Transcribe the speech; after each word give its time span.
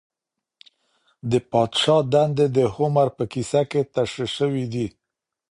د 1.31 1.33
پادشاه 1.51 2.03
دندې 2.13 2.45
د 2.57 2.57
هومر 2.75 3.07
په 3.17 3.23
کيسه 3.33 3.61
کي 3.71 3.81
تشريح 3.95 4.29
سوې 4.37 4.65
دي. 4.73 4.87